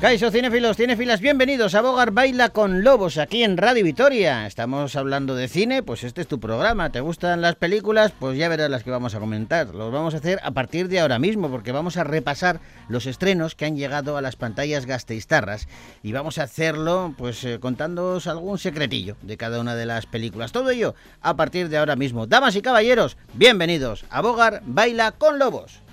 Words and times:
Caiso, 0.00 0.30
cinéfilos, 0.30 0.76
cinéfilas, 0.76 1.20
bienvenidos 1.20 1.74
a 1.74 1.82
Bogar 1.82 2.12
Baila 2.12 2.50
con 2.50 2.84
Lobos 2.84 3.18
aquí 3.18 3.42
en 3.42 3.56
Radio 3.56 3.82
Vitoria. 3.82 4.46
Estamos 4.46 4.94
hablando 4.94 5.34
de 5.34 5.48
cine, 5.48 5.82
pues 5.82 6.04
este 6.04 6.20
es 6.20 6.28
tu 6.28 6.38
programa. 6.38 6.92
¿Te 6.92 7.00
gustan 7.00 7.40
las 7.40 7.56
películas? 7.56 8.12
Pues 8.16 8.38
ya 8.38 8.48
verás 8.48 8.70
las 8.70 8.84
que 8.84 8.92
vamos 8.92 9.16
a 9.16 9.18
comentar. 9.18 9.74
Los 9.74 9.90
vamos 9.90 10.14
a 10.14 10.18
hacer 10.18 10.38
a 10.44 10.52
partir 10.52 10.86
de 10.86 11.00
ahora 11.00 11.18
mismo 11.18 11.50
porque 11.50 11.72
vamos 11.72 11.96
a 11.96 12.04
repasar 12.04 12.60
los 12.88 13.06
estrenos 13.06 13.56
que 13.56 13.64
han 13.64 13.76
llegado 13.76 14.16
a 14.16 14.22
las 14.22 14.36
pantallas 14.36 14.86
gasteiztarras 14.86 15.66
y 16.04 16.12
vamos 16.12 16.38
a 16.38 16.44
hacerlo 16.44 17.12
pues 17.18 17.42
eh, 17.42 17.58
contándoos 17.58 18.28
algún 18.28 18.58
secretillo 18.58 19.16
de 19.22 19.36
cada 19.36 19.60
una 19.60 19.74
de 19.74 19.86
las 19.86 20.06
películas. 20.06 20.52
Todo 20.52 20.70
ello 20.70 20.94
a 21.22 21.34
partir 21.34 21.68
de 21.70 21.76
ahora 21.76 21.96
mismo. 21.96 22.28
Damas 22.28 22.54
y 22.54 22.62
caballeros, 22.62 23.16
bienvenidos 23.34 24.04
a 24.10 24.20
Bogar 24.20 24.62
Baila 24.64 25.10
con 25.10 25.40
Lobos. 25.40 25.87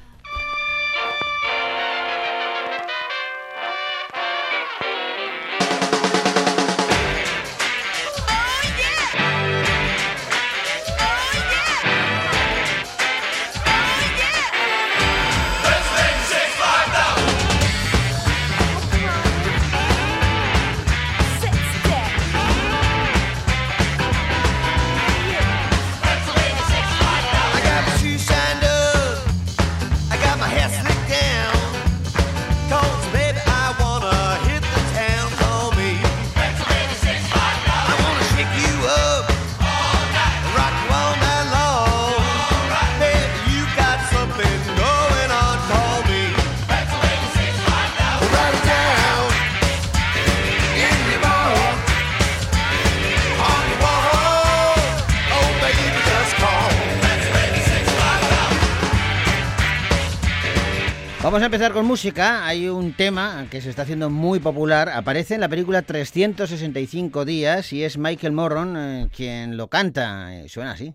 Vamos 61.26 61.41
a 61.41 61.45
empezar 61.45 61.73
con 61.73 61.87
música. 61.87 62.45
Hay 62.45 62.70
un 62.70 62.93
tema 62.93 63.48
que 63.49 63.59
se 63.59 63.71
está 63.71 63.81
haciendo 63.81 64.12
muy 64.12 64.40
popular. 64.40 64.90
Aparece 64.90 65.34
en 65.34 65.41
la 65.41 65.50
película 65.50 65.81
365 65.81 67.25
días 67.25 67.73
y 67.73 67.84
es 67.84 67.97
Michael 67.97 68.31
Morron 68.31 68.78
eh, 68.78 69.09
quien 69.12 69.57
lo 69.57 69.68
canta. 69.68 70.35
Eh, 70.35 70.47
suena 70.50 70.73
así. 70.73 70.94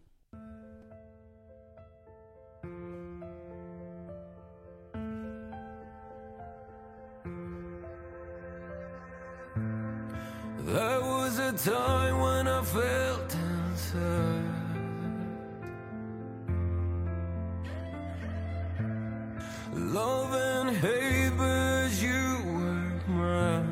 Love 19.73 20.35
and 20.35 20.77
hate, 20.77 21.31
but 21.37 21.91
you 22.03 22.39
were 22.45 23.01
mine. 23.07 23.67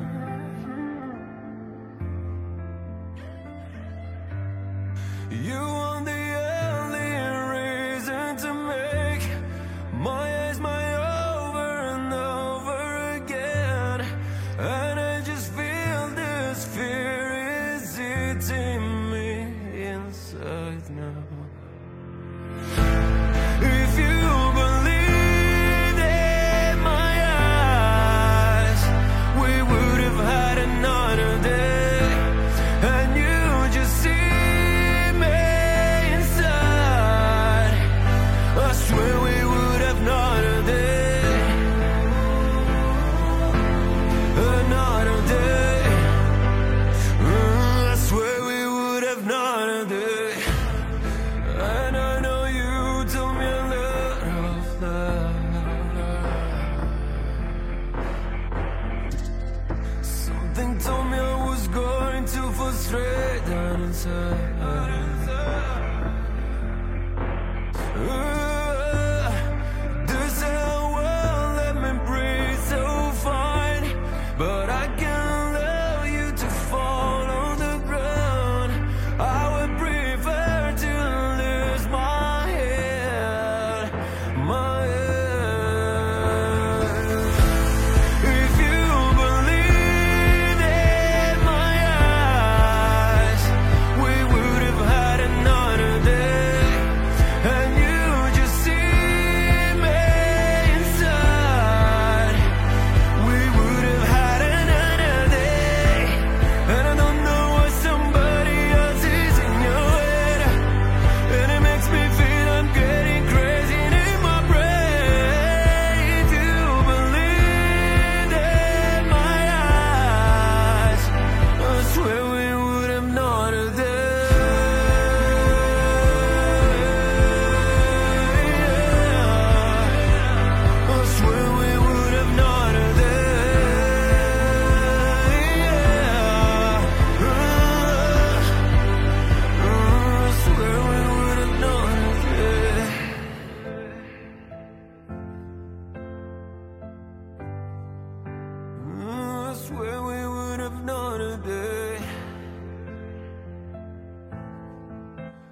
You 5.29 5.88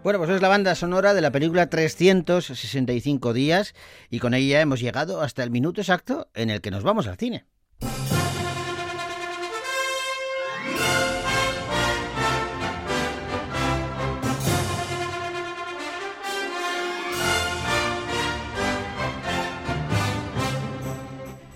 Bueno, 0.08 0.20
pues 0.20 0.32
es 0.32 0.42
la 0.42 0.48
banda 0.48 0.74
sonora 0.74 1.14
de 1.14 1.20
la 1.20 1.34
película 1.34 1.70
365 1.70 3.34
días 3.34 3.76
y 4.10 4.20
con 4.20 4.34
ella 4.34 4.62
hemos 4.62 4.80
llegado 4.80 5.20
hasta 5.20 5.44
el 5.44 5.52
minuto 5.52 5.82
exacto 5.82 6.30
en 6.34 6.50
el 6.50 6.62
que 6.62 6.72
nos 6.72 6.82
vamos 6.82 7.08
al 7.08 7.18
cine. 7.18 7.44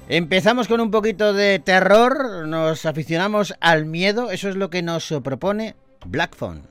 Empezamos 0.10 0.68
con 0.68 0.82
un 0.82 0.92
poquito 0.92 1.32
de 1.32 1.60
terror, 1.60 2.50
nos 2.50 2.86
aficionamos 2.86 3.56
al 3.62 3.86
miedo, 3.86 4.30
eso 4.30 4.50
es 4.50 4.58
lo 4.58 4.70
que 4.70 4.82
nos 4.82 5.10
propone 5.24 5.78
Black 6.06 6.36
Phone. 6.36 6.71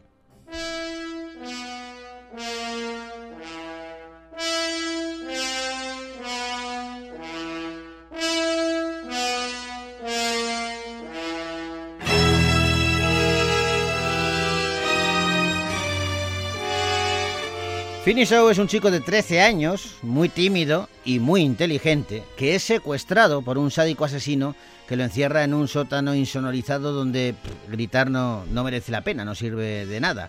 Finishow 18.11 18.51
es 18.51 18.59
un 18.59 18.67
chico 18.67 18.91
de 18.91 18.99
13 18.99 19.41
años, 19.41 19.95
muy 20.03 20.29
tímido 20.29 20.89
y 21.05 21.21
muy 21.21 21.43
inteligente, 21.43 22.25
que 22.37 22.57
es 22.57 22.65
secuestrado 22.65 23.43
por 23.43 23.57
un 23.57 23.71
sádico 23.71 24.05
asesino 24.05 24.57
que 24.89 24.97
lo 24.97 25.05
encierra 25.05 25.45
en 25.45 25.55
un 25.55 25.69
sótano 25.69 26.13
insonorizado 26.17 26.93
donde 26.93 27.37
gritar 27.71 28.11
no, 28.11 28.45
no 28.47 28.65
merece 28.65 28.91
la 28.91 29.03
pena, 29.03 29.25
no 29.25 29.37
sirve 29.37 29.87
de 29.87 30.01
nada. 30.01 30.29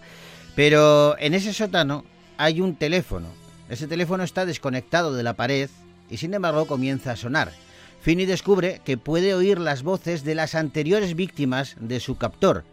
Pero 0.56 1.18
en 1.18 1.34
ese 1.34 1.54
sótano 1.54 2.06
hay 2.38 2.62
un 2.62 2.76
teléfono. 2.76 3.30
Ese 3.68 3.88
teléfono 3.88 4.24
está 4.24 4.46
desconectado 4.46 5.16
de 5.16 5.24
la 5.24 5.34
pared 5.34 5.68
y 6.08 6.18
sin 6.18 6.36
embargo 6.36 6.68
comienza 6.68 7.14
a 7.14 7.16
sonar. 7.16 7.52
Finny 8.00 8.28
descubre 8.28 8.82
que 8.86 8.98
puede 8.98 9.34
oír 9.34 9.58
las 9.58 9.82
voces 9.82 10.24
de 10.24 10.36
las 10.36 10.54
anteriores 10.54 11.16
víctimas 11.16 11.76
de 11.80 12.00
su 12.00 12.16
captor 12.16 12.64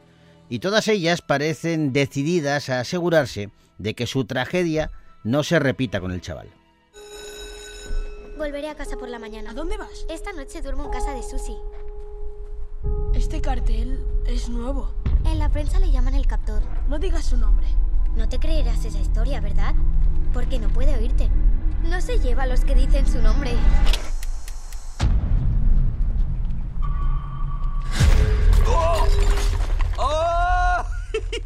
y 0.49 0.61
todas 0.61 0.89
ellas 0.89 1.23
parecen 1.23 1.93
decididas 1.93 2.69
a 2.69 2.81
asegurarse 2.81 3.51
de 3.79 3.95
que 3.95 4.07
su 4.07 4.25
tragedia 4.25 4.91
no 5.25 5.43
se 5.43 5.59
repita 5.59 6.01
con 6.01 6.13
el 6.13 6.21
chaval. 6.21 6.49
Volveré 8.37 8.69
a 8.69 8.77
casa 8.77 8.97
por 8.97 9.09
la 9.09 9.19
mañana. 9.19 9.51
¿A 9.51 9.55
dónde 9.55 9.77
vas? 9.77 10.07
Esta 10.09 10.33
noche 10.33 10.63
duermo 10.63 10.85
en 10.85 10.91
casa 10.91 11.13
de 11.13 11.23
Susie. 11.23 11.57
Este 13.15 13.41
cartel 13.41 13.99
es 14.27 14.49
nuevo. 14.49 14.95
En 15.25 15.39
la 15.39 15.49
prensa 15.49 15.81
le 15.81 15.91
llaman 15.91 16.15
el 16.15 16.27
captor. 16.27 16.63
No 16.89 16.99
digas 16.99 17.25
su 17.25 17.37
nombre. 17.37 17.67
No 18.15 18.29
te 18.29 18.39
creerás 18.39 18.85
esa 18.85 19.01
historia, 19.01 19.41
¿verdad? 19.41 19.75
Porque 20.33 20.59
no 20.59 20.69
puede 20.69 20.95
oírte. 20.95 21.29
No 21.83 22.01
se 22.01 22.19
lleva 22.21 22.45
a 22.45 22.47
los 22.47 22.65
que 22.65 22.75
dicen 22.75 23.07
su 23.07 23.21
nombre. 23.21 23.53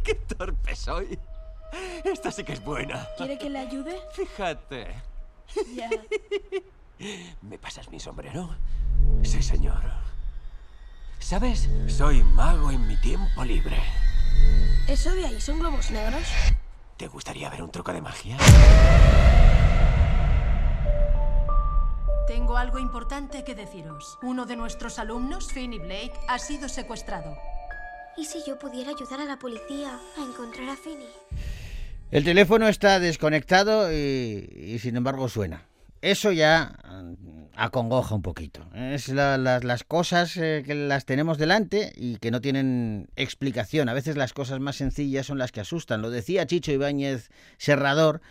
¡Qué 0.05 0.15
torpe 0.15 0.75
soy! 0.75 1.17
Esta 2.03 2.31
sí 2.31 2.43
que 2.43 2.53
es 2.53 2.63
buena. 2.63 3.07
¿Quiere 3.17 3.37
que 3.37 3.49
le 3.49 3.59
ayude? 3.59 3.99
Fíjate. 4.13 4.87
Ya. 5.73 5.89
¿Me 7.41 7.57
pasas 7.57 7.89
mi 7.89 7.99
sombrero? 7.99 8.49
Sí, 9.23 9.41
señor. 9.41 9.81
¿Sabes? 11.19 11.69
Soy 11.87 12.23
mago 12.23 12.69
en 12.69 12.85
mi 12.87 12.97
tiempo 12.97 13.43
libre. 13.43 13.81
¿Eso 14.87 15.13
de 15.15 15.25
ahí 15.25 15.41
son 15.41 15.59
globos 15.59 15.89
negros? 15.89 16.23
¿Te 16.97 17.07
gustaría 17.07 17.49
ver 17.49 17.63
un 17.63 17.71
truco 17.71 17.93
de 17.93 18.01
magia? 18.01 18.37
Tengo 22.27 22.57
algo 22.57 22.77
importante 22.79 23.43
que 23.43 23.55
deciros. 23.55 24.19
Uno 24.21 24.45
de 24.45 24.55
nuestros 24.55 24.99
alumnos, 24.99 25.51
Finney 25.51 25.79
Blake, 25.79 26.13
ha 26.27 26.39
sido 26.39 26.69
secuestrado. 26.69 27.35
¿Y 28.17 28.25
si 28.25 28.39
yo 28.45 28.59
pudiera 28.59 28.91
ayudar 28.91 29.21
a 29.21 29.25
la 29.25 29.37
policía 29.39 29.99
a 30.17 30.21
encontrar 30.23 30.69
a 30.69 30.75
Finny? 30.75 31.05
El 32.11 32.23
teléfono 32.23 32.67
está 32.67 32.99
desconectado 32.99 33.91
y, 33.91 34.77
sin 34.79 34.95
embargo 34.97 35.27
suena. 35.29 35.65
Eso 36.01 36.31
ya 36.31 36.75
mm, 36.87 37.45
acongoja 37.55 38.13
un 38.13 38.21
poquito. 38.21 38.67
Es 38.75 39.07
la- 39.09 39.37
las 39.37 39.83
cosas 39.83 40.37
eh, 40.37 40.61
que 40.65 40.75
las 40.75 41.05
tenemos 41.05 41.37
delante 41.37 41.91
y 41.95 42.17
que 42.17 42.29
no 42.29 42.39
tienen 42.41 43.07
explicación. 43.15 43.89
A 43.89 43.93
veces 43.93 44.15
las 44.17 44.33
cosas 44.33 44.59
más 44.59 44.75
sencillas 44.75 45.25
son 45.25 45.37
las 45.39 45.51
que 45.51 45.61
asustan. 45.61 46.01
Lo 46.01 46.11
decía 46.11 46.45
Chicho 46.45 46.71
Ibáñez 46.71 47.29
Serrador 47.57 48.21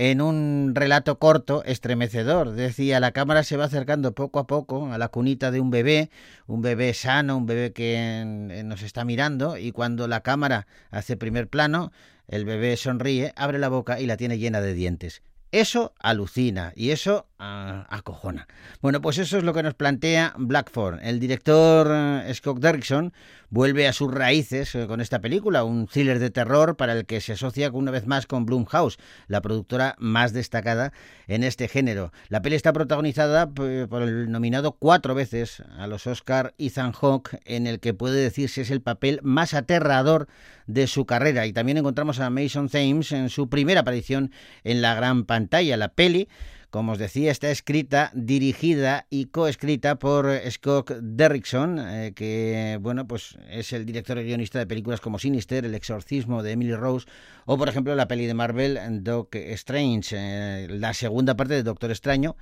en 0.00 0.20
un 0.20 0.74
relato 0.76 1.18
corto, 1.18 1.64
estremecedor. 1.64 2.52
Decía, 2.52 3.00
la 3.00 3.10
cámara 3.10 3.42
se 3.42 3.56
va 3.56 3.64
acercando 3.64 4.12
poco 4.14 4.38
a 4.38 4.46
poco 4.46 4.92
a 4.92 4.96
la 4.96 5.08
cunita 5.08 5.50
de 5.50 5.58
un 5.58 5.72
bebé, 5.72 6.08
un 6.46 6.62
bebé 6.62 6.94
sano, 6.94 7.36
un 7.36 7.46
bebé 7.46 7.72
que 7.72 8.62
nos 8.64 8.82
está 8.82 9.04
mirando, 9.04 9.56
y 9.56 9.72
cuando 9.72 10.06
la 10.06 10.20
cámara 10.20 10.68
hace 10.92 11.16
primer 11.16 11.48
plano, 11.48 11.90
el 12.28 12.44
bebé 12.44 12.76
sonríe, 12.76 13.32
abre 13.34 13.58
la 13.58 13.68
boca 13.68 13.98
y 13.98 14.06
la 14.06 14.16
tiene 14.16 14.38
llena 14.38 14.60
de 14.60 14.72
dientes. 14.72 15.20
Eso 15.50 15.94
alucina 15.98 16.72
y 16.76 16.90
eso 16.90 17.26
ah, 17.38 17.86
acojona. 17.88 18.46
Bueno, 18.82 19.00
pues 19.00 19.16
eso 19.16 19.38
es 19.38 19.44
lo 19.44 19.54
que 19.54 19.62
nos 19.62 19.72
plantea 19.72 20.34
Blackford. 20.36 20.98
El 21.02 21.20
director 21.20 21.88
eh, 21.90 22.34
Scott 22.34 22.58
Derrickson 22.58 23.14
vuelve 23.48 23.88
a 23.88 23.94
sus 23.94 24.12
raíces 24.12 24.74
eh, 24.74 24.86
con 24.86 25.00
esta 25.00 25.20
película, 25.22 25.64
un 25.64 25.86
thriller 25.86 26.18
de 26.18 26.28
terror 26.28 26.76
para 26.76 26.92
el 26.92 27.06
que 27.06 27.22
se 27.22 27.32
asocia 27.32 27.70
una 27.72 27.90
vez 27.90 28.06
más 28.06 28.26
con 28.26 28.44
Blumhouse, 28.44 28.98
la 29.26 29.40
productora 29.40 29.94
más 29.98 30.34
destacada 30.34 30.92
en 31.28 31.42
este 31.42 31.66
género. 31.66 32.12
La 32.28 32.42
peli 32.42 32.56
está 32.56 32.74
protagonizada 32.74 33.50
p- 33.50 33.86
por 33.86 34.02
el 34.02 34.30
nominado 34.30 34.72
cuatro 34.72 35.14
veces 35.14 35.62
a 35.78 35.86
los 35.86 36.06
Oscar 36.06 36.54
Ethan 36.58 36.92
Hawke, 36.92 37.40
en 37.46 37.66
el 37.66 37.80
que 37.80 37.94
puede 37.94 38.20
decirse 38.20 38.60
es 38.60 38.70
el 38.70 38.82
papel 38.82 39.20
más 39.22 39.54
aterrador 39.54 40.28
de 40.66 40.86
su 40.86 41.06
carrera. 41.06 41.46
Y 41.46 41.54
también 41.54 41.78
encontramos 41.78 42.20
a 42.20 42.28
Mason 42.28 42.68
Thames 42.68 43.12
en 43.12 43.30
su 43.30 43.48
primera 43.48 43.80
aparición 43.80 44.30
en 44.62 44.82
la 44.82 44.94
gran 44.94 45.24
pantalla. 45.24 45.37
La 45.76 45.88
peli, 45.88 46.28
como 46.70 46.92
os 46.92 46.98
decía, 46.98 47.30
está 47.30 47.50
escrita, 47.50 48.10
dirigida 48.14 49.06
y 49.08 49.26
coescrita 49.26 49.98
por 49.98 50.28
eh, 50.28 50.50
Scott 50.50 50.90
Derrickson, 51.00 51.78
eh, 51.78 52.12
que 52.14 52.78
bueno, 52.80 53.06
pues 53.06 53.38
es 53.50 53.72
el 53.72 53.86
director 53.86 54.18
y 54.18 54.24
guionista 54.24 54.58
de 54.58 54.66
películas 54.66 55.00
como 55.00 55.18
Sinister, 55.18 55.64
El 55.64 55.74
exorcismo 55.74 56.42
de 56.42 56.52
Emily 56.52 56.74
Rose 56.74 57.06
o 57.46 57.56
por 57.56 57.70
ejemplo 57.70 57.94
la 57.94 58.08
peli 58.08 58.26
de 58.26 58.34
Marvel 58.34 58.78
Doc 59.02 59.34
Strange, 59.34 60.14
eh, 60.18 60.66
la 60.68 60.92
segunda 60.92 61.36
parte 61.36 61.54
de 61.54 61.62
Doctor 61.62 61.90
Extraño. 61.90 62.36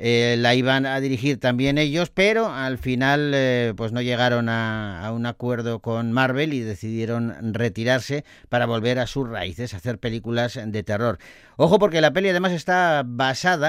La 0.00 0.54
iban 0.54 0.86
a 0.86 1.00
dirigir 1.00 1.40
también 1.40 1.76
ellos, 1.76 2.08
pero 2.10 2.46
al 2.52 2.78
final 2.78 3.34
pues 3.76 3.90
no 3.90 4.00
llegaron 4.00 4.48
a, 4.48 5.04
a 5.04 5.10
un 5.10 5.26
acuerdo 5.26 5.80
con 5.80 6.12
Marvel 6.12 6.52
y 6.52 6.60
decidieron 6.60 7.52
retirarse 7.52 8.24
para 8.48 8.66
volver 8.66 9.00
a 9.00 9.08
sus 9.08 9.28
raíces, 9.28 9.74
hacer 9.74 9.98
películas 9.98 10.56
de 10.64 10.82
terror. 10.84 11.18
Ojo 11.56 11.80
porque 11.80 12.00
la 12.00 12.12
peli 12.12 12.28
además 12.28 12.52
está 12.52 13.02
basada 13.04 13.67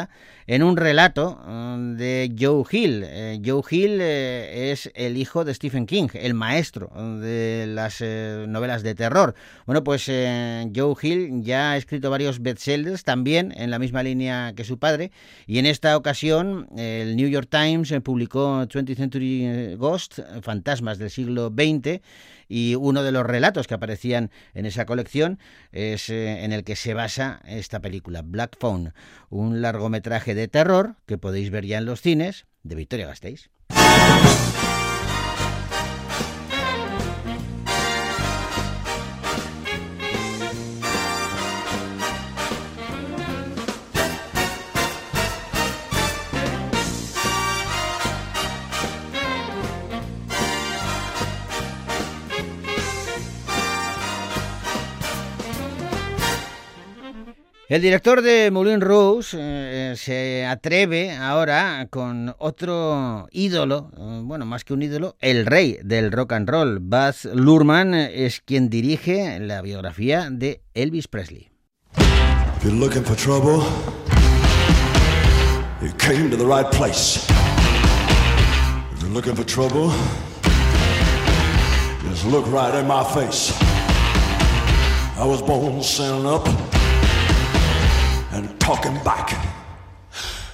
en 0.50 0.64
un 0.64 0.78
relato 0.78 1.40
mm, 1.46 1.96
de 1.96 2.36
Joe 2.38 2.64
Hill. 2.72 3.04
Eh, 3.06 3.40
Joe 3.46 3.62
Hill 3.70 4.00
eh, 4.02 4.72
es 4.72 4.92
el 4.96 5.16
hijo 5.18 5.46
de 5.46 5.54
Stephen 5.54 5.86
King, 5.86 6.08
el 6.14 6.34
maestro 6.34 6.90
de 7.22 7.66
las 7.68 8.02
eh, 8.02 8.46
novelas 8.48 8.82
de 8.82 8.96
terror. 8.96 9.36
Bueno, 9.68 9.84
pues 9.84 10.06
Joe 10.06 10.96
Hill 11.02 11.44
ya 11.44 11.72
ha 11.72 11.78
escrito 11.78 12.10
varios 12.10 12.42
bestsellers 12.42 13.04
también 13.04 13.54
en 13.56 13.70
la 13.70 13.78
misma 13.78 14.02
línea 14.02 14.54
que 14.56 14.64
su 14.64 14.80
padre 14.80 15.12
y 15.46 15.60
en 15.60 15.68
esta 15.68 15.96
ocasión 15.96 16.68
el 16.76 17.16
New 17.16 17.30
York 17.30 17.48
Times 17.50 17.94
publicó 18.04 18.64
20th 18.64 18.96
Century 18.96 19.76
Ghost, 19.76 20.20
Fantasmas 20.42 20.98
del 20.98 21.12
siglo 21.12 21.50
XX, 21.56 22.02
y 22.50 22.76
uno 22.76 23.04
de 23.04 23.14
los 23.14 23.26
relatos 23.26 23.68
que 23.68 23.76
aparecían 23.76 24.32
en 24.54 24.66
esa 24.66 24.86
colección 24.86 25.40
es 25.72 26.10
eh, 26.10 26.44
en 26.44 26.52
el 26.52 26.66
que 26.66 26.76
se 26.76 26.94
basa 26.94 27.42
esta 27.46 27.80
película, 27.80 28.24
Black 28.24 28.58
Phone, 28.60 28.94
un 29.30 29.62
largometraje 29.62 30.36
de 30.36 30.50
terror 30.50 30.96
que 31.06 31.18
podéis 31.18 31.52
ver 31.52 31.66
ya 31.66 31.78
en 31.78 31.86
los 31.86 32.02
cines 32.02 32.48
de 32.64 32.76
Victoria 32.76 33.08
Gasteiz. 33.08 33.52
El 57.70 57.84
director 57.84 58.24
de 58.24 58.50
Moulin 58.50 58.82
Rouge 58.82 59.38
eh, 59.40 59.94
se 59.96 60.44
atreve 60.44 61.12
ahora 61.12 61.88
con 61.92 62.34
otro 62.40 63.28
ídolo, 63.30 63.92
eh, 63.96 64.22
bueno, 64.24 64.48
más 64.48 64.64
que 64.64 64.74
un 64.74 64.82
ídolo, 64.82 65.16
el 65.20 65.46
rey 65.46 65.78
del 65.84 66.12
rock 66.12 66.34
and 66.34 66.50
roll. 66.50 66.80
Baz 66.82 67.26
Luhrmann 67.26 67.94
eh, 67.94 68.26
es 68.26 68.42
quien 68.42 68.72
dirige 68.72 69.40
la 69.40 69.62
biografía 69.62 70.30
de 70.32 70.64
Elvis 70.74 71.08
Presley. 71.08 71.52
If 72.58 72.64
you're 72.64 72.76
looking 72.76 73.04
for 73.04 73.16
trouble, 73.16 73.64
you 75.80 75.94
came 76.00 76.32
to 76.32 76.38
the 76.38 76.48
right 76.48 76.72
place. 76.72 77.24
If 78.96 79.04
you're 79.04 79.14
looking 79.14 79.36
for 79.36 79.46
trouble, 79.46 79.92
just 82.10 82.26
look 82.26 82.48
right 82.52 82.74
in 82.74 82.88
my 82.88 83.04
face. 83.14 83.54
I 85.20 85.24
was 85.24 85.44
born 85.44 85.84
standing 85.84 86.26
up 86.26 86.48
and 88.40 88.60
talking 88.60 88.96
back. 89.04 89.28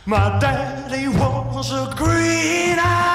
My 0.06 0.40
daddy 0.40 1.08
was 1.08 1.72
a 1.72 1.94
green-eyed 1.96 3.15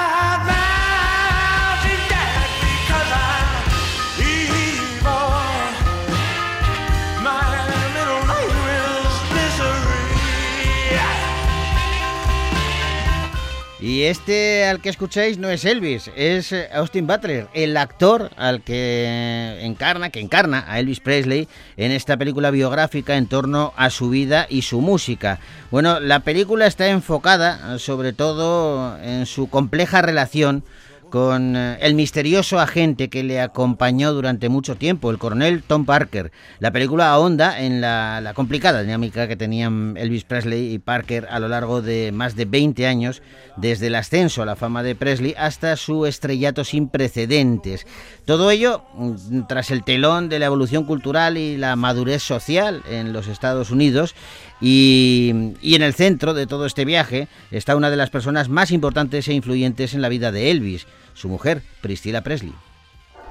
Y 13.91 14.03
este 14.03 14.63
al 14.67 14.79
que 14.79 14.87
escucháis 14.87 15.37
no 15.37 15.49
es 15.49 15.65
Elvis, 15.65 16.09
es 16.15 16.53
eh, 16.53 16.69
Austin 16.71 17.07
Butler, 17.07 17.49
el 17.53 17.75
actor 17.75 18.31
al 18.37 18.61
que 18.61 19.59
encarna, 19.63 20.11
que 20.11 20.21
encarna 20.21 20.63
a 20.65 20.79
Elvis 20.79 21.01
Presley 21.01 21.49
en 21.75 21.91
esta 21.91 22.15
película 22.15 22.51
biográfica 22.51 23.17
en 23.17 23.27
torno 23.27 23.73
a 23.75 23.89
su 23.89 24.09
vida 24.09 24.47
y 24.49 24.61
su 24.61 24.79
música. 24.79 25.41
Bueno, 25.71 25.99
la 25.99 26.21
película 26.21 26.67
está 26.67 26.87
enfocada 26.87 27.77
sobre 27.79 28.13
todo 28.13 28.97
en 29.03 29.25
su 29.25 29.49
compleja 29.49 30.01
relación 30.01 30.63
con 31.11 31.55
eh, 31.55 31.77
el 31.81 31.93
misterioso 31.93 32.59
agente 32.59 33.11
que 33.11 33.21
le 33.21 33.39
acompañó 33.39 34.11
durante 34.13 34.49
mucho 34.49 34.75
tiempo, 34.75 35.11
el 35.11 35.19
coronel 35.19 35.61
Tom 35.61 35.85
Parker. 35.85 36.31
La 36.57 36.71
película 36.71 37.11
ahonda 37.11 37.61
en 37.61 37.81
la, 37.81 38.19
la, 38.21 38.33
complicada 38.33 38.81
dinámica 38.81 39.27
que 39.27 39.35
tenían 39.35 39.95
Elvis 39.97 40.23
Presley 40.23 40.73
y 40.73 40.79
Parker 40.79 41.27
a 41.29 41.39
lo 41.39 41.47
largo 41.47 41.83
de 41.83 42.11
más 42.11 42.35
de 42.35 42.45
20 42.45 42.87
años, 42.87 43.21
desde 43.57 43.87
el 43.87 43.95
ascenso 43.95 44.41
a 44.41 44.45
la 44.47 44.55
fama 44.55 44.81
de 44.81 44.95
Presley 44.95 45.35
hasta 45.37 45.75
su 45.75 46.07
estrellato 46.07 46.63
sin 46.63 46.87
precedentes. 46.89 47.85
Todo 48.25 48.49
ello 48.49 48.83
mm, 48.95 49.41
tras 49.47 49.69
el 49.69 49.83
telón 49.83 50.29
de 50.29 50.39
la 50.39 50.47
evolución 50.47 50.85
cultural 50.85 51.37
y 51.37 51.57
la 51.57 51.75
madurez 51.75 52.23
social 52.23 52.81
en 52.89 53.13
los 53.13 53.27
Estados 53.27 53.69
Unidos. 53.69 54.15
Y, 54.61 55.55
y, 55.61 55.75
en 55.75 55.81
el 55.81 55.95
centro 55.95 56.35
de 56.35 56.45
todo 56.45 56.67
este 56.67 56.85
viaje 56.85 57.27
está 57.49 57.75
una 57.75 57.89
de 57.89 57.97
las 57.97 58.11
personas 58.11 58.47
más 58.47 58.69
importantes 58.71 59.27
e 59.27 59.33
influyentes 59.33 59.95
en 59.95 60.03
la 60.03 60.09
vida 60.09 60.31
de 60.31 60.51
Elvis, 60.51 60.85
su 61.13 61.29
mujer, 61.29 61.63
Priscilla 61.81 62.21
Presley. 62.21 62.53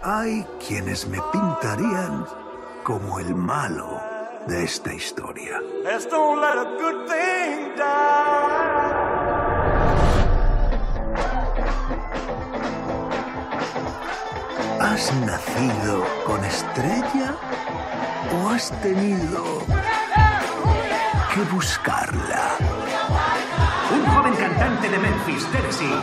Hay 0.03 0.45
quienes 0.67 1.07
me 1.07 1.19
pintarían 1.33 2.25
como 2.83 3.21
el 3.21 3.35
malo 3.35 4.01
de 4.49 4.65
esta 4.65 4.93
historia. 4.93 5.61
¿Has 14.81 15.15
nacido 15.15 16.05
con 16.27 16.45
estrella 16.45 17.37
o 18.33 18.49
has 18.49 18.71
tenido 18.83 19.65
que 21.35 21.43
buscarla? 21.43 22.57
Un 23.93 24.05
joven 24.07 24.35
cantante 24.35 24.89
de 24.89 24.99
Memphis, 24.99 25.47
Tennessee. 25.53 25.95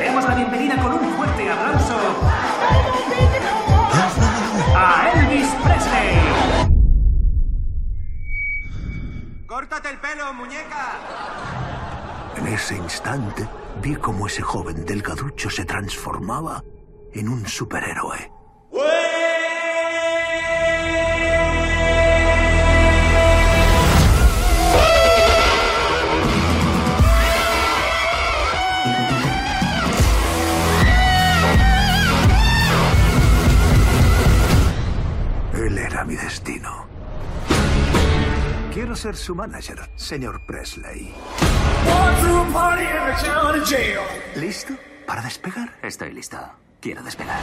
Demos 0.00 0.24
la 0.24 0.34
bienvenida 0.34 0.76
con 0.82 0.92
un 0.94 1.16
fuerte 1.16 1.50
aplauso 1.50 1.96
a 4.76 5.10
Elvis 5.14 5.48
Presley. 5.62 6.68
¡Córtate 9.46 9.90
el 9.90 9.98
pelo, 9.98 10.34
muñeca! 10.34 10.96
En 12.36 12.46
ese 12.48 12.76
instante 12.76 13.48
vi 13.80 13.94
cómo 13.96 14.26
ese 14.26 14.42
joven 14.42 14.84
delgaducho 14.84 15.50
se 15.50 15.64
transformaba 15.64 16.62
en 17.12 17.28
un 17.28 17.46
superhéroe. 17.46 18.37
Mi 36.08 36.16
destino. 36.16 36.86
Quiero 38.72 38.96
ser 38.96 39.14
su 39.14 39.34
manager, 39.34 39.78
señor 39.94 40.40
Presley. 40.46 41.12
¿Listo 44.36 44.74
para 45.06 45.20
despegar? 45.20 45.76
Estoy 45.82 46.12
listo. 46.14 46.38
Quiero 46.80 47.02
despegar. 47.02 47.42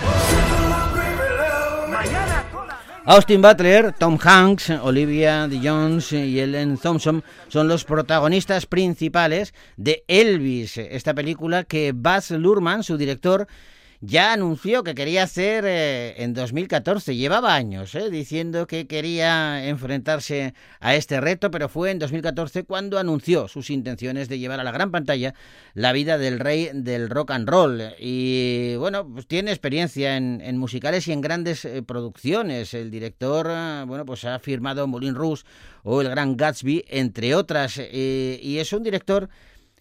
Austin 3.05 3.39
Butler, 3.39 3.93
Tom 3.93 4.17
Hanks, 4.19 4.71
Olivia 4.81 5.47
de 5.47 5.59
Jones 5.59 6.11
y 6.11 6.39
Ellen 6.39 6.79
Thompson 6.79 7.23
son 7.49 7.67
los 7.67 7.85
protagonistas 7.85 8.65
principales 8.65 9.53
de 9.77 10.03
Elvis, 10.07 10.77
esta 10.77 11.13
película 11.13 11.65
que 11.65 11.91
Baz 11.93 12.31
Luhrmann, 12.31 12.81
su 12.81 12.97
director, 12.97 13.45
ya 14.05 14.33
anunció 14.33 14.83
que 14.83 14.93
quería 14.93 15.23
hacer 15.23 15.65
eh, 15.65 16.21
en 16.23 16.33
2014. 16.33 17.15
Llevaba 17.15 17.55
años 17.55 17.95
eh, 17.95 18.09
diciendo 18.09 18.67
que 18.67 18.87
quería 18.87 19.67
enfrentarse 19.67 20.53
a 20.79 20.95
este 20.95 21.19
reto, 21.19 21.49
pero 21.49 21.69
fue 21.69 21.91
en 21.91 21.99
2014 21.99 22.65
cuando 22.65 22.99
anunció 22.99 23.47
sus 23.47 23.69
intenciones 23.69 24.29
de 24.29 24.37
llevar 24.37 24.59
a 24.59 24.63
la 24.63 24.71
gran 24.71 24.91
pantalla 24.91 25.33
la 25.73 25.91
vida 25.91 26.17
del 26.17 26.39
rey 26.39 26.69
del 26.73 27.09
rock 27.09 27.31
and 27.31 27.49
roll. 27.49 27.81
Y 27.99 28.75
bueno, 28.75 29.07
pues 29.11 29.27
tiene 29.27 29.51
experiencia 29.51 30.17
en, 30.17 30.39
en 30.41 30.57
musicales 30.57 31.07
y 31.07 31.11
en 31.11 31.21
grandes 31.21 31.65
eh, 31.65 31.81
producciones. 31.81 32.73
El 32.73 32.91
director, 32.91 33.47
bueno, 33.87 34.05
pues 34.05 34.23
ha 34.25 34.37
firmado 34.39 34.87
Moulin 34.87 35.15
Rouge 35.15 35.43
o 35.83 36.01
El 36.01 36.09
Gran 36.09 36.37
Gatsby, 36.37 36.85
entre 36.89 37.33
otras. 37.33 37.77
y 37.77 38.57
es 38.59 38.71
un 38.73 38.83
director 38.83 39.29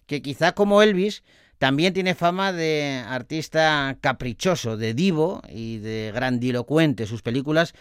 que 0.07 0.21
quizá 0.21 0.53
como 0.53 0.81
Elvis 0.81 1.23
también 1.57 1.93
tiene 1.93 2.15
fama 2.15 2.51
de 2.51 3.03
artista 3.07 3.97
caprichoso, 4.01 4.77
de 4.77 4.93
divo 4.93 5.41
y 5.49 5.77
de 5.77 6.11
grandilocuente. 6.13 7.05
Sus 7.05 7.21
películas 7.21 7.73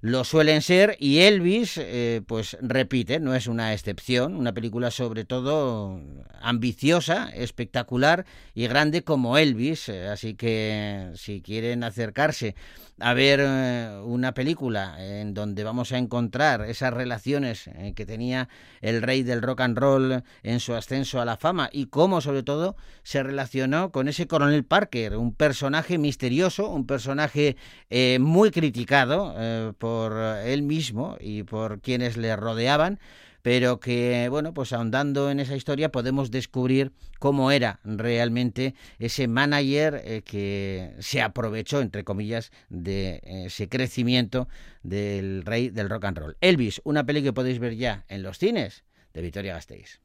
lo 0.00 0.24
suelen 0.24 0.62
ser 0.62 0.96
y 0.98 1.18
Elvis, 1.18 1.76
eh, 1.76 2.22
pues 2.26 2.56
repite, 2.62 3.20
no 3.20 3.34
es 3.34 3.46
una 3.46 3.74
excepción, 3.74 4.34
una 4.34 4.54
película 4.54 4.90
sobre 4.90 5.24
todo 5.24 6.00
ambiciosa, 6.40 7.28
espectacular 7.34 8.24
y 8.54 8.66
grande 8.66 9.04
como 9.04 9.36
Elvis, 9.36 9.90
así 9.90 10.34
que 10.34 11.10
si 11.16 11.42
quieren 11.42 11.84
acercarse 11.84 12.54
a 13.00 13.14
ver 13.14 13.40
eh, 13.42 14.00
una 14.04 14.34
película 14.34 14.96
en 14.98 15.34
donde 15.34 15.64
vamos 15.64 15.92
a 15.92 15.98
encontrar 15.98 16.62
esas 16.62 16.92
relaciones 16.92 17.66
eh, 17.66 17.94
que 17.96 18.06
tenía 18.06 18.48
el 18.82 19.02
rey 19.02 19.22
del 19.22 19.42
rock 19.42 19.62
and 19.62 19.78
roll 19.78 20.22
en 20.42 20.60
su 20.60 20.74
ascenso 20.74 21.20
a 21.20 21.24
la 21.24 21.36
fama 21.36 21.70
y 21.72 21.86
cómo 21.86 22.20
sobre 22.20 22.42
todo 22.42 22.76
se 23.02 23.22
relacionó 23.22 23.90
con 23.90 24.08
ese 24.08 24.26
coronel 24.26 24.64
Parker, 24.64 25.16
un 25.16 25.34
personaje 25.34 25.98
misterioso, 25.98 26.68
un 26.68 26.86
personaje 26.86 27.56
eh, 27.88 28.18
muy 28.20 28.50
criticado 28.50 29.34
eh, 29.38 29.72
por 29.90 30.16
él 30.44 30.62
mismo 30.62 31.16
y 31.20 31.42
por 31.42 31.80
quienes 31.80 32.16
le 32.16 32.36
rodeaban, 32.36 33.00
pero 33.42 33.80
que, 33.80 34.28
bueno, 34.30 34.54
pues 34.54 34.72
ahondando 34.72 35.30
en 35.30 35.40
esa 35.40 35.56
historia 35.56 35.90
podemos 35.90 36.30
descubrir 36.30 36.92
cómo 37.18 37.50
era 37.50 37.80
realmente 37.82 38.74
ese 39.00 39.26
manager 39.26 40.00
eh, 40.04 40.22
que 40.22 40.94
se 41.00 41.22
aprovechó, 41.22 41.80
entre 41.80 42.04
comillas, 42.04 42.52
de 42.68 43.20
ese 43.24 43.68
crecimiento 43.68 44.46
del 44.84 45.42
rey 45.44 45.70
del 45.70 45.90
rock 45.90 46.04
and 46.04 46.18
roll. 46.18 46.36
Elvis, 46.40 46.80
una 46.84 47.04
peli 47.04 47.22
que 47.22 47.32
podéis 47.32 47.58
ver 47.58 47.74
ya 47.74 48.04
en 48.08 48.22
los 48.22 48.38
cines 48.38 48.84
de 49.12 49.22
Victoria 49.22 49.54
Gasteiz. 49.54 50.00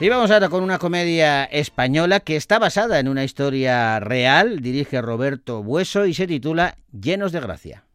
Y 0.00 0.08
vamos 0.08 0.30
ahora 0.30 0.48
con 0.48 0.62
una 0.62 0.78
comedia 0.78 1.44
española 1.44 2.20
que 2.20 2.36
está 2.36 2.60
basada 2.60 3.00
en 3.00 3.08
una 3.08 3.24
historia 3.24 3.98
real, 3.98 4.60
dirige 4.60 5.02
Roberto 5.02 5.64
Bueso 5.64 6.06
y 6.06 6.14
se 6.14 6.28
titula 6.28 6.76
Llenos 6.92 7.32
de 7.32 7.40
Gracia. 7.40 7.87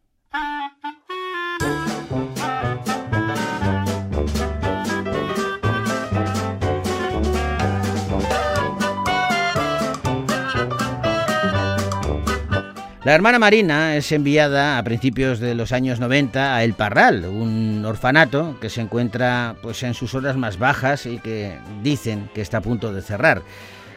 La 13.04 13.14
hermana 13.14 13.38
Marina 13.38 13.96
es 13.96 14.10
enviada 14.12 14.78
a 14.78 14.82
principios 14.82 15.38
de 15.38 15.54
los 15.54 15.72
años 15.72 16.00
90 16.00 16.56
a 16.56 16.64
El 16.64 16.72
Parral, 16.72 17.26
un 17.26 17.84
orfanato 17.84 18.56
que 18.62 18.70
se 18.70 18.80
encuentra 18.80 19.56
pues 19.60 19.82
en 19.82 19.92
sus 19.92 20.14
horas 20.14 20.38
más 20.38 20.58
bajas 20.58 21.04
y 21.04 21.18
que 21.18 21.58
dicen 21.82 22.30
que 22.34 22.40
está 22.40 22.58
a 22.58 22.62
punto 22.62 22.94
de 22.94 23.02
cerrar. 23.02 23.42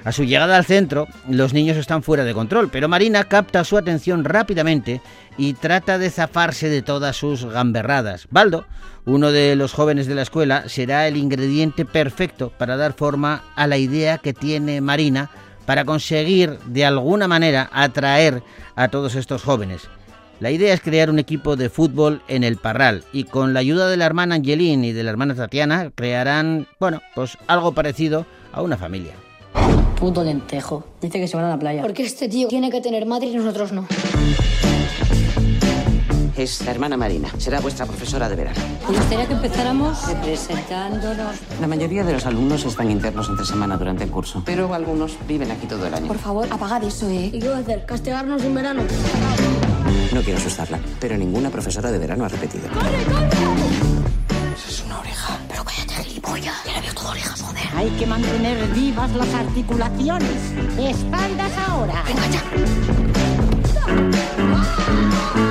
A 0.04 0.12
su 0.12 0.26
llegada 0.26 0.58
al 0.58 0.66
centro, 0.66 1.08
los 1.30 1.54
niños 1.54 1.78
están 1.78 2.04
fuera 2.04 2.26
de 2.26 2.34
control, 2.34 2.70
pero 2.70 2.90
Marina 2.90 3.24
capta 3.24 3.64
su 3.64 3.78
atención 3.78 4.26
rápidamente 4.26 5.02
y 5.38 5.54
trata 5.54 5.98
de 5.98 6.10
zafarse 6.10 6.68
de 6.68 6.82
todas 6.82 7.16
sus 7.16 7.46
gamberradas. 7.46 8.28
Baldo, 8.30 8.66
uno 9.06 9.32
de 9.32 9.56
los 9.56 9.72
jóvenes 9.72 10.08
de 10.08 10.16
la 10.16 10.24
escuela, 10.24 10.68
será 10.68 11.08
el 11.08 11.16
ingrediente 11.16 11.86
perfecto 11.86 12.52
para 12.58 12.76
dar 12.76 12.92
forma 12.92 13.46
a 13.56 13.68
la 13.68 13.78
idea 13.78 14.18
que 14.18 14.34
tiene 14.34 14.82
Marina 14.82 15.30
para 15.68 15.84
conseguir 15.84 16.58
de 16.66 16.86
alguna 16.86 17.28
manera 17.28 17.70
atraer 17.74 18.42
a 18.78 18.88
todos 18.88 19.16
estos 19.16 19.44
jóvenes. 19.44 19.82
La 20.40 20.50
idea 20.50 20.74
es 20.74 20.80
crear 20.80 21.10
un 21.10 21.20
equipo 21.20 21.58
de 21.58 21.70
fútbol 21.70 22.22
en 22.30 22.46
el 22.46 22.56
Parral 22.56 23.04
y 23.12 23.26
con 23.26 23.54
la 23.54 23.60
ayuda 23.60 23.90
de 23.90 23.98
la 23.98 24.06
hermana 24.06 24.36
Angeline 24.36 24.86
y 24.86 24.94
de 24.94 25.04
la 25.04 25.10
hermana 25.12 25.36
Tatiana 25.36 25.92
crearán, 25.94 26.68
bueno, 26.80 27.02
pues 27.16 27.38
algo 27.48 27.74
parecido 27.74 28.26
a 28.54 28.62
una 28.62 28.78
familia. 28.78 29.14
Puto 30.00 30.24
lentejo. 30.24 30.86
Dice 31.02 31.20
que 31.20 31.28
se 31.28 31.36
van 31.36 31.48
a 31.48 31.50
la 31.50 31.60
playa. 31.60 31.82
Porque 31.82 32.04
este 32.04 32.30
tío 32.30 32.48
tiene 32.48 32.72
que 32.72 32.80
tener 32.80 33.06
madre 33.06 33.28
y 33.28 33.36
nosotros 33.36 33.74
no. 33.74 33.88
Es 36.38 36.62
la 36.64 36.70
hermana 36.70 36.96
Marina. 36.98 37.30
Será 37.40 37.60
vuestra 37.60 37.88
profesora 37.88 38.30
de 38.30 38.36
verano. 38.36 38.60
Me 38.88 38.96
gustaría 38.96 39.26
que 39.26 39.34
empezáramos 39.34 39.98
presentándonos. 40.22 41.36
La 41.60 41.66
mayoría 41.66 42.04
de 42.04 42.14
los 42.14 42.28
alumnos 42.28 42.64
están 42.64 42.92
internos 42.92 43.28
entre 43.28 43.44
semana 43.44 43.76
durante 43.76 44.04
el 44.04 44.12
curso, 44.12 44.44
pero 44.46 44.72
algunos 44.76 45.18
viven 45.28 45.50
aquí 45.50 45.66
todo 45.66 45.88
el 45.88 45.96
año. 45.96 46.06
Por 46.06 46.20
favor, 46.20 46.48
apagad 46.52 46.84
eso, 46.84 47.10
¿eh? 47.10 47.32
¿Y 47.34 47.40
qué 47.40 47.50
va 47.50 47.58
a 47.58 47.60
hacer? 47.62 47.88
¿Castigarnos 47.88 48.44
en 48.44 48.54
verano? 48.54 48.84
No 50.14 50.22
quiero 50.22 50.38
asustarla, 50.38 50.80
pero 51.00 51.18
ninguna 51.18 51.50
profesora 51.50 51.92
de 51.92 51.98
verano 51.98 52.26
ha 52.26 52.28
repetido. 52.28 52.68
Es 54.70 54.84
una 54.86 55.00
oreja. 55.00 55.40
Pero 55.50 55.64
cállate, 55.64 56.04
gilipollas. 56.04 56.56
Ya 56.68 56.74
la 56.74 56.82
veo 56.82 56.94
toda 56.94 57.12
orejas, 57.12 57.42
joder. 57.42 57.68
Hay 57.76 57.90
que 57.98 58.06
mantener 58.06 58.68
vivas 58.76 59.12
las 59.16 59.34
articulaciones. 59.34 60.54
Espaldas 60.78 61.52
ahora. 61.68 62.04
Venga 62.06 62.28
ya. 62.28 62.44
¿No 64.38 65.47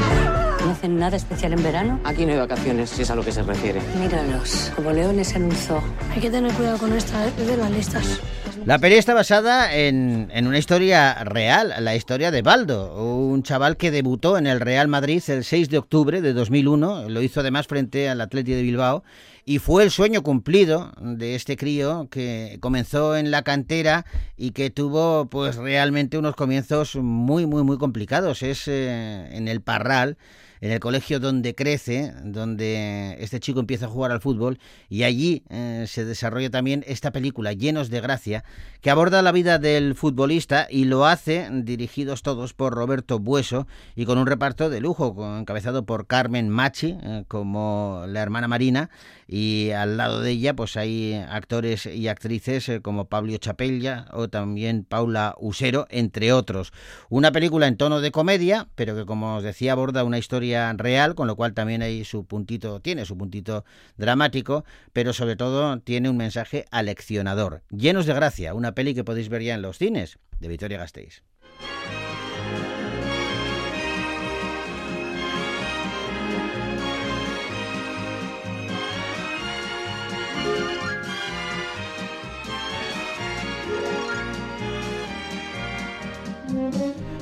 hacen 0.86 0.98
nada 0.98 1.16
especial 1.16 1.52
en 1.52 1.62
verano? 1.62 2.00
Aquí 2.04 2.24
no 2.24 2.32
hay 2.32 2.38
vacaciones, 2.38 2.90
si 2.90 3.02
es 3.02 3.10
a 3.10 3.16
lo 3.16 3.24
que 3.24 3.32
se 3.32 3.42
refiere. 3.42 3.80
Míralos, 3.98 4.72
como 4.76 4.92
leones 4.92 5.34
en 5.34 5.44
un 5.44 5.52
zoo. 5.52 5.82
Hay 6.14 6.20
que 6.20 6.30
tener 6.30 6.52
cuidado 6.52 6.78
con 6.78 6.92
esta, 6.92 7.26
¿eh? 7.26 7.32
Es 7.38 7.46
de 7.46 7.56
las 7.56 7.70
listas. 7.70 8.20
La 8.64 8.78
peli 8.78 8.94
está 8.94 9.12
basada 9.14 9.74
en, 9.74 10.28
en, 10.32 10.46
una 10.46 10.58
historia 10.58 11.24
real, 11.24 11.72
la 11.80 11.94
historia 11.94 12.30
de 12.30 12.42
Baldo, 12.42 12.94
un 12.96 13.42
chaval 13.42 13.76
que 13.76 13.90
debutó 13.90 14.38
en 14.38 14.46
el 14.46 14.60
Real 14.60 14.88
Madrid 14.88 15.22
el 15.28 15.44
6 15.44 15.70
de 15.70 15.78
octubre 15.78 16.20
de 16.20 16.32
2001, 16.32 17.08
lo 17.08 17.22
hizo 17.22 17.40
además 17.40 17.66
frente 17.66 18.08
al 18.08 18.20
Atleti 18.20 18.52
de 18.52 18.62
Bilbao 18.62 19.04
y 19.44 19.60
fue 19.60 19.84
el 19.84 19.92
sueño 19.92 20.22
cumplido 20.22 20.92
de 21.00 21.36
este 21.36 21.56
crío 21.56 22.08
que 22.10 22.58
comenzó 22.60 23.16
en 23.16 23.30
la 23.30 23.42
cantera 23.42 24.04
y 24.36 24.50
que 24.50 24.70
tuvo 24.70 25.26
pues 25.26 25.54
realmente 25.54 26.18
unos 26.18 26.34
comienzos 26.34 26.96
muy 26.96 27.46
muy 27.46 27.62
muy 27.62 27.78
complicados, 27.78 28.42
es 28.42 28.66
eh, 28.66 29.28
en 29.30 29.46
el 29.46 29.60
Parral 29.60 30.18
en 30.60 30.72
el 30.72 30.80
colegio 30.80 31.20
donde 31.20 31.54
crece, 31.54 32.12
donde 32.24 33.16
este 33.20 33.40
chico 33.40 33.60
empieza 33.60 33.86
a 33.86 33.88
jugar 33.88 34.12
al 34.12 34.20
fútbol 34.20 34.58
y 34.88 35.02
allí 35.02 35.44
eh, 35.50 35.84
se 35.86 36.04
desarrolla 36.04 36.50
también 36.50 36.84
esta 36.86 37.10
película 37.10 37.52
Llenos 37.52 37.90
de 37.90 38.00
Gracia 38.00 38.44
que 38.80 38.90
aborda 38.90 39.22
la 39.22 39.32
vida 39.32 39.58
del 39.58 39.94
futbolista 39.94 40.66
y 40.70 40.84
lo 40.84 41.06
hace 41.06 41.48
dirigidos 41.50 42.22
todos 42.22 42.54
por 42.54 42.74
Roberto 42.74 43.18
Bueso 43.18 43.66
y 43.94 44.04
con 44.04 44.18
un 44.18 44.26
reparto 44.26 44.70
de 44.70 44.80
lujo 44.80 45.14
encabezado 45.38 45.84
por 45.84 46.06
Carmen 46.06 46.48
Machi 46.48 46.96
eh, 47.02 47.24
como 47.28 48.04
la 48.06 48.22
hermana 48.22 48.48
Marina 48.48 48.90
y 49.28 49.70
al 49.70 49.96
lado 49.96 50.20
de 50.20 50.30
ella 50.30 50.54
pues 50.54 50.76
hay 50.76 51.14
actores 51.14 51.86
y 51.86 52.08
actrices 52.08 52.68
eh, 52.68 52.80
como 52.80 53.06
Pablo 53.06 53.36
Chapella 53.38 54.06
o 54.12 54.28
también 54.28 54.84
Paula 54.84 55.34
Usero 55.40 55.86
entre 55.90 56.32
otros. 56.32 56.72
Una 57.08 57.32
película 57.32 57.66
en 57.66 57.76
tono 57.76 58.00
de 58.00 58.12
comedia 58.12 58.68
pero 58.74 58.94
que 58.94 59.04
como 59.04 59.36
os 59.36 59.42
decía 59.42 59.72
aborda 59.72 60.04
una 60.04 60.18
historia 60.18 60.45
real, 60.76 61.14
con 61.14 61.26
lo 61.26 61.36
cual 61.36 61.54
también 61.54 61.82
hay 61.82 62.04
su 62.04 62.24
puntito, 62.24 62.80
tiene 62.80 63.04
su 63.04 63.16
puntito 63.16 63.64
dramático, 63.96 64.64
pero 64.92 65.12
sobre 65.12 65.36
todo 65.36 65.78
tiene 65.80 66.10
un 66.10 66.16
mensaje 66.16 66.66
aleccionador. 66.70 67.62
Llenos 67.70 68.06
de 68.06 68.14
gracia, 68.14 68.54
una 68.54 68.72
peli 68.72 68.94
que 68.94 69.04
podéis 69.04 69.28
ver 69.28 69.42
ya 69.42 69.54
en 69.54 69.62
los 69.62 69.78
cines 69.78 70.18
de 70.40 70.48
Victoria 70.48 70.78
Gasteiz. 70.78 71.22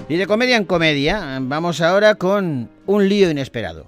Y 0.06 0.16
de 0.16 0.26
comedia 0.26 0.56
en 0.56 0.66
comedia, 0.66 1.38
vamos 1.40 1.80
ahora 1.80 2.16
con 2.16 2.70
un 2.84 3.08
lío 3.08 3.30
inesperado. 3.30 3.86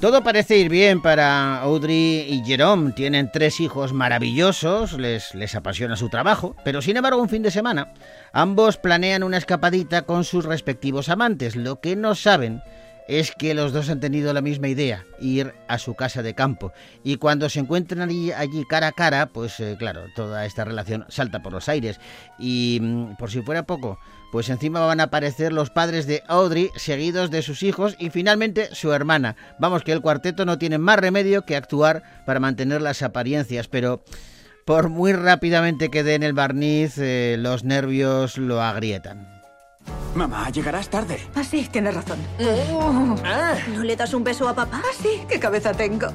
Todo 0.00 0.22
parece 0.22 0.56
ir 0.58 0.68
bien 0.68 1.02
para 1.02 1.58
Audrey 1.62 2.26
y 2.30 2.44
Jerome. 2.46 2.92
Tienen 2.92 3.32
tres 3.32 3.58
hijos 3.58 3.92
maravillosos, 3.92 4.92
les, 4.92 5.34
les, 5.34 5.56
apasiona 5.56 5.96
su 5.96 6.08
trabajo, 6.10 6.54
pero 6.64 6.80
sin 6.80 6.96
embargo 6.96 7.20
un 7.20 7.28
fin 7.28 7.42
de 7.42 7.50
semana 7.50 7.92
ambos 8.32 8.76
planean 8.76 9.24
una 9.24 9.38
escapadita 9.38 10.02
con 10.02 10.22
sus 10.22 10.44
respectivos 10.44 11.08
amantes. 11.08 11.56
Lo 11.56 11.80
que 11.80 11.96
no 11.96 12.14
saben 12.14 12.62
es 13.08 13.32
que 13.32 13.54
los 13.54 13.72
dos 13.72 13.88
han 13.88 14.00
tenido 14.00 14.32
la 14.32 14.40
misma 14.40 14.68
idea, 14.68 15.04
ir 15.20 15.54
a 15.68 15.78
su 15.78 15.94
casa 15.94 16.22
de 16.22 16.34
campo. 16.34 16.72
Y 17.04 17.16
cuando 17.16 17.48
se 17.48 17.60
encuentran 17.60 18.02
allí, 18.02 18.32
cara 18.68 18.88
a 18.88 18.92
cara, 18.92 19.26
pues 19.26 19.60
eh, 19.60 19.76
claro, 19.78 20.06
toda 20.14 20.44
esta 20.44 20.64
relación 20.64 21.04
salta 21.08 21.42
por 21.42 21.52
los 21.52 21.68
aires. 21.68 22.00
Y 22.38 22.78
mm, 22.82 23.16
por 23.16 23.30
si 23.30 23.42
fuera 23.42 23.64
poco, 23.64 23.98
pues 24.32 24.48
encima 24.48 24.80
van 24.80 25.00
a 25.00 25.04
aparecer 25.04 25.52
los 25.52 25.70
padres 25.70 26.06
de 26.06 26.22
Audrey, 26.26 26.70
seguidos 26.76 27.30
de 27.30 27.42
sus 27.42 27.62
hijos 27.62 27.96
y 27.98 28.10
finalmente 28.10 28.74
su 28.74 28.92
hermana. 28.92 29.36
Vamos, 29.58 29.82
que 29.82 29.92
el 29.92 30.00
cuarteto 30.00 30.44
no 30.44 30.58
tiene 30.58 30.78
más 30.78 30.98
remedio 30.98 31.42
que 31.42 31.56
actuar 31.56 32.02
para 32.26 32.40
mantener 32.40 32.82
las 32.82 33.02
apariencias, 33.02 33.68
pero... 33.68 34.02
Por 34.64 34.88
muy 34.88 35.12
rápidamente 35.12 35.90
que 35.90 36.02
den 36.02 36.24
el 36.24 36.32
barniz, 36.32 36.98
eh, 36.98 37.36
los 37.38 37.62
nervios 37.62 38.36
lo 38.36 38.60
agrietan. 38.60 39.35
Mamá, 40.14 40.48
llegarás 40.50 40.88
tarde. 40.88 41.20
Ah, 41.34 41.44
sí, 41.44 41.68
tienes 41.70 41.94
razón. 41.94 42.18
Ah. 43.24 43.54
¿No 43.74 43.82
le 43.82 43.96
das 43.96 44.14
un 44.14 44.24
beso 44.24 44.48
a 44.48 44.54
papá? 44.54 44.80
Ah, 44.82 44.94
sí, 45.00 45.22
qué 45.28 45.38
cabeza 45.38 45.72
tengo. 45.74 46.08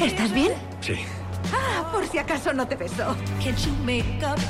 ¿Estás 0.00 0.32
bien? 0.32 0.52
Sí. 0.80 0.94
Ah, 1.52 1.90
por 1.92 2.06
si 2.06 2.18
acaso 2.18 2.52
no 2.54 2.66
te 2.66 2.76
beso. 2.76 3.14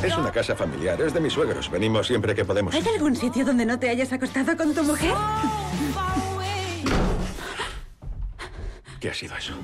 Es 0.02 0.16
una 0.16 0.30
casa 0.30 0.54
familiar, 0.54 1.00
es 1.02 1.12
de 1.12 1.20
mis 1.20 1.32
suegros. 1.32 1.68
Venimos 1.68 2.06
siempre 2.06 2.34
que 2.34 2.44
podemos. 2.44 2.74
¿Hay 2.74 2.84
algún 2.94 3.16
sitio 3.16 3.44
donde 3.44 3.66
no 3.66 3.78
te 3.78 3.90
hayas 3.90 4.12
acostado 4.12 4.56
con 4.56 4.72
tu 4.72 4.84
mujer? 4.84 5.14
¿Qué 9.00 9.10
ha 9.10 9.14
sido 9.14 9.36
eso? 9.36 9.54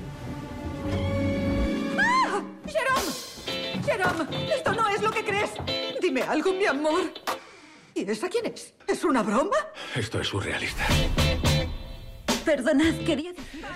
¡Jerome! 2.67 3.83
¡Jerome! 3.85 4.53
¡Esto 4.55 4.73
no 4.73 4.87
es 4.89 5.01
lo 5.01 5.11
que 5.11 5.23
crees! 5.23 5.51
Dime 6.01 6.21
algo, 6.21 6.53
mi 6.53 6.65
amor. 6.65 7.13
¿Y 7.93 8.09
esa 8.09 8.29
quién 8.29 8.47
es? 8.47 8.73
¿Es 8.87 9.03
una 9.03 9.23
broma? 9.23 9.57
Esto 9.95 10.19
es 10.19 10.27
surrealista. 10.27 10.85
Perdonad, 12.45 12.93
quería. 13.05 13.31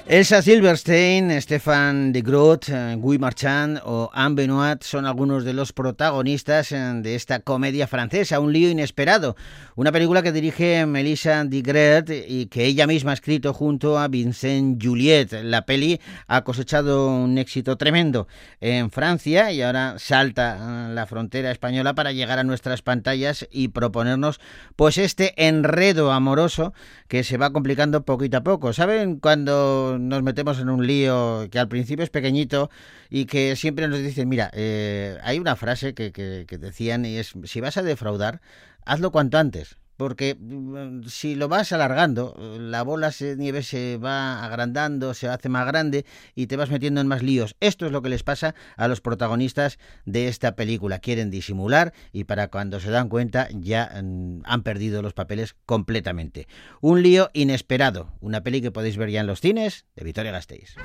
Elsa 0.07 0.41
Silverstein, 0.41 1.31
Stefan 1.41 2.11
de 2.11 2.21
Groot, 2.21 2.65
Guy 2.97 3.17
Marchand 3.17 3.79
o 3.83 4.09
Anne 4.13 4.35
Benoit 4.35 4.81
son 4.83 5.05
algunos 5.05 5.43
de 5.43 5.53
los 5.53 5.73
protagonistas 5.73 6.69
de 6.69 7.15
esta 7.15 7.39
comedia 7.39 7.87
francesa, 7.87 8.39
Un 8.39 8.53
lío 8.53 8.69
inesperado, 8.69 9.35
una 9.75 9.91
película 9.91 10.21
que 10.21 10.31
dirige 10.31 10.85
Melissa 10.85 11.43
Digret 11.43 12.09
y 12.27 12.47
que 12.47 12.65
ella 12.65 12.87
misma 12.87 13.11
ha 13.11 13.13
escrito 13.15 13.53
junto 13.53 13.97
a 13.97 14.07
Vincent 14.07 14.83
Juliet. 14.83 15.31
La 15.43 15.65
peli 15.65 15.99
ha 16.27 16.43
cosechado 16.43 17.09
un 17.15 17.37
éxito 17.37 17.77
tremendo 17.77 18.27
en 18.61 18.91
Francia 18.91 19.51
y 19.51 19.61
ahora 19.61 19.95
salta 19.97 20.89
la 20.89 21.05
frontera 21.05 21.51
española 21.51 21.93
para 21.95 22.11
llegar 22.11 22.39
a 22.39 22.43
nuestras 22.43 22.81
pantallas 22.81 23.47
y 23.51 23.69
proponernos 23.69 24.39
pues 24.75 24.97
este 24.97 25.33
enredo 25.47 26.11
amoroso 26.11 26.73
que 27.07 27.23
se 27.23 27.37
va 27.37 27.51
complicando 27.51 28.03
poquito 28.03 28.37
a 28.37 28.43
poco. 28.43 28.58
¿Saben 28.73 29.19
cuando 29.19 29.97
nos 29.99 30.21
metemos 30.21 30.59
en 30.59 30.69
un 30.69 30.85
lío 30.85 31.47
que 31.49 31.59
al 31.59 31.67
principio 31.67 32.03
es 32.03 32.09
pequeñito 32.09 32.69
y 33.09 33.25
que 33.25 33.55
siempre 33.55 33.87
nos 33.87 33.99
dicen, 33.99 34.29
mira, 34.29 34.51
eh, 34.53 35.17
hay 35.23 35.39
una 35.39 35.55
frase 35.55 35.93
que, 35.93 36.11
que, 36.11 36.45
que 36.47 36.57
decían 36.57 37.05
y 37.05 37.17
es, 37.17 37.33
si 37.45 37.61
vas 37.61 37.77
a 37.77 37.83
defraudar, 37.83 38.41
hazlo 38.85 39.11
cuanto 39.11 39.37
antes, 39.37 39.78
porque 39.99 40.37
mm, 40.39 41.03
si 41.07 41.35
lo 41.35 41.49
vas 41.49 41.73
alargando, 41.73 42.33
la 42.57 42.83
bola 42.83 43.11
de 43.19 43.35
nieve 43.35 43.63
se 43.63 43.97
va 43.97 44.45
agrandando, 44.45 45.13
se 45.13 45.27
hace 45.27 45.49
más 45.49 45.67
grande 45.67 46.05
y 46.35 46.47
te 46.47 46.55
vas 46.55 46.69
metiendo 46.69 47.01
en 47.01 47.07
más 47.07 47.21
líos. 47.21 47.57
Esto 47.59 47.85
es 47.85 47.91
lo 47.91 48.01
que 48.01 48.07
les 48.07 48.23
pasa 48.23 48.55
a 48.77 48.87
los 48.87 49.01
protagonistas 49.01 49.77
de 50.05 50.29
esta 50.29 50.55
película. 50.55 50.99
Quieren 50.99 51.29
disimular 51.29 51.93
y 52.13 52.23
para 52.23 52.47
cuando 52.47 52.79
se 52.79 52.91
dan 52.91 53.09
cuenta 53.09 53.49
ya 53.51 53.91
mm, 54.01 54.43
han 54.45 54.63
perdido 54.63 55.01
los 55.01 55.11
papeles 55.11 55.57
completamente. 55.65 56.47
Un 56.79 57.03
lío 57.03 57.29
inesperado. 57.33 58.13
Una 58.21 58.41
peli 58.41 58.61
que 58.61 58.71
podéis 58.71 58.95
ver 58.95 59.09
ya 59.09 59.19
en 59.19 59.27
los 59.27 59.41
cines 59.41 59.85
de 59.97 60.05
Victoria 60.05 60.31
Gasteiz. 60.31 60.77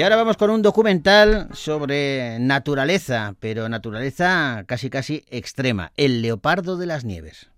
Y 0.00 0.02
ahora 0.02 0.16
vamos 0.16 0.38
con 0.38 0.48
un 0.48 0.62
documental 0.62 1.48
sobre 1.52 2.38
naturaleza, 2.40 3.34
pero 3.38 3.68
naturaleza 3.68 4.64
casi 4.66 4.88
casi 4.88 5.26
extrema, 5.28 5.92
el 5.98 6.22
leopardo 6.22 6.78
de 6.78 6.86
las 6.86 7.04
nieves. 7.04 7.50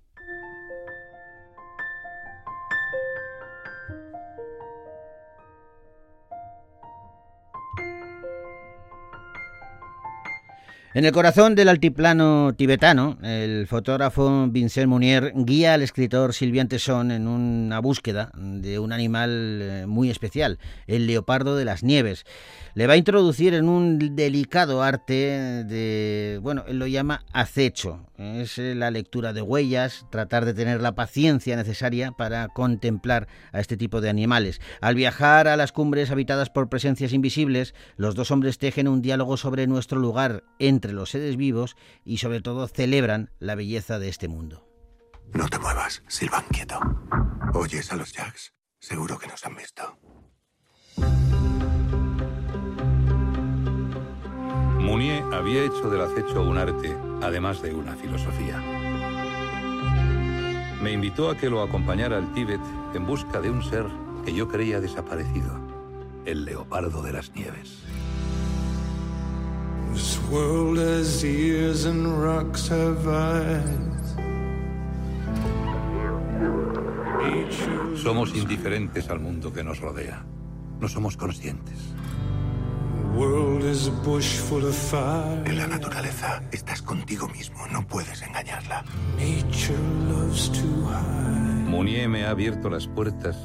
En 10.95 11.07
el 11.07 11.13
corazón 11.13 11.55
del 11.55 11.71
altiplano 11.71 12.53
tibetano, 12.55 13.17
el 13.23 13.67
fotógrafo 13.67 14.47
Vincent 14.49 14.89
Munier 14.89 15.33
guía 15.35 15.73
al 15.73 15.81
escritor 15.81 16.35
Sylvain 16.35 16.69
Tesson 16.69 17.11
en 17.13 17.29
una 17.29 17.79
búsqueda 17.79 18.31
de 18.37 18.79
un 18.79 18.93
animal 18.93 19.31
eh, 19.63 19.87
muy 19.87 20.11
especial, 20.11 20.59
el 20.87 21.07
leopardo 21.07 21.57
de 21.57 21.65
las 21.65 21.83
nieves. 21.83 22.27
Le 22.75 22.87
va 22.87 22.93
a 22.93 22.99
introducir 22.99 23.55
en 23.55 23.71
un 23.71 24.17
delicado 24.17 24.83
arte 24.83 25.65
de, 25.65 26.39
bueno, 26.43 26.65
él 26.69 26.79
lo 26.79 26.87
llama 26.87 27.25
acecho. 27.33 28.07
Es 28.19 28.59
eh, 28.59 28.75
la 28.75 28.91
lectura 28.91 29.33
de 29.33 29.41
huellas, 29.41 30.05
tratar 30.11 30.45
de 30.45 30.53
tener 30.53 30.83
la 30.83 30.95
paciencia 30.95 31.57
necesaria 31.57 32.13
para 32.13 32.49
contemplar 32.49 33.29
a 33.53 33.61
este 33.61 33.79
tipo 33.79 34.03
de 34.03 34.11
animales. 34.11 34.61
Al 34.83 34.95
viajar 34.95 35.49
a 35.49 35.57
las 35.57 35.73
cumbres 35.73 36.11
habitadas 36.11 36.51
por 36.51 36.69
presencias 36.69 37.15
invisibles, 37.15 37.75
los 37.97 38.15
dos 38.15 38.31
hombres 38.31 38.59
tejen 38.59 38.89
un 38.89 39.01
diálogo 39.01 39.39
sobre 39.39 39.67
nuestro 39.67 39.99
lugar 39.99 40.45
entre 40.83 40.95
los 40.95 41.11
seres 41.11 41.37
vivos 41.37 41.77
y 42.05 42.19
sobre 42.19 42.41
todo 42.41 42.67
celebran 42.67 43.31
la 43.39 43.55
belleza 43.55 44.01
de 44.01 44.09
este 44.09 44.27
mundo. 44.27 44.67
No 45.33 45.49
te 45.49 45.61
muevas, 45.61 46.03
Silvan 46.09 46.45
quieto. 46.51 46.81
¿Oyes 47.55 47.93
a 47.93 47.97
los 47.97 48.13
Jacks? 48.13 48.53
Seguro 48.81 49.17
que 49.17 49.29
nos 49.29 49.47
han 49.47 49.55
visto. 49.55 49.97
Mounier 54.81 55.23
había 55.33 55.63
hecho 55.63 55.89
del 55.89 56.01
acecho 56.01 56.43
un 56.43 56.59
arte, 56.59 56.97
además 57.23 57.63
de 57.63 57.73
una 57.73 57.95
filosofía. 57.95 58.59
Me 60.83 60.91
invitó 60.91 61.31
a 61.31 61.37
que 61.37 61.49
lo 61.49 61.63
acompañara 61.63 62.19
al 62.19 62.33
Tíbet 62.35 62.61
en 62.93 63.07
busca 63.07 63.41
de 63.41 63.51
un 63.51 63.63
ser 63.63 63.87
que 64.25 64.35
yo 64.35 64.49
creía 64.49 64.81
desaparecido, 64.81 65.61
el 66.25 66.45
leopardo 66.45 67.03
de 67.03 67.13
las 67.13 67.33
nieves. 67.37 67.85
Somos 77.97 78.35
indiferentes 78.35 79.09
al 79.09 79.21
mundo 79.21 79.53
que 79.53 79.63
nos 79.63 79.81
rodea. 79.81 80.25
No 80.81 80.89
somos 80.89 81.17
conscientes. 81.17 81.79
En 85.45 85.59
la 85.59 85.67
naturaleza 85.67 86.43
estás 86.51 86.83
contigo 86.83 87.29
mismo, 87.29 87.67
no 87.69 87.87
puedes 87.87 88.23
engañarla. 88.23 88.85
Mounier 91.69 92.09
me 92.09 92.25
ha 92.25 92.31
abierto 92.31 92.71
las 92.71 92.87
puertas 92.87 93.37